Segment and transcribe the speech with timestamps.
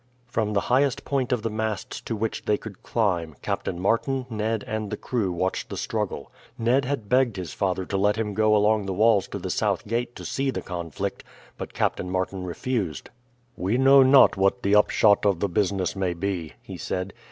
[0.25, 4.63] From the highest point of the masts to which they could climb, Captain Martin, Ned,
[4.65, 6.31] and the crew watched the struggle.
[6.57, 9.85] Ned had begged his father to let him go along the walls to the south
[9.85, 11.23] gate to see the conflict,
[11.55, 13.11] but Captain Martin refused.
[13.55, 17.13] "We know not what the upshot of the business may be," he said.